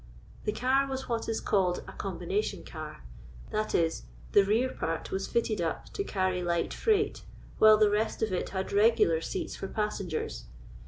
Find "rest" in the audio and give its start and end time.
7.91-8.23